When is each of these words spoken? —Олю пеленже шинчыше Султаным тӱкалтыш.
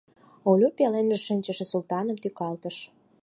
—Олю 0.49 0.69
пеленже 0.77 1.17
шинчыше 1.25 1.65
Султаным 1.71 2.17
тӱкалтыш. 2.23 2.75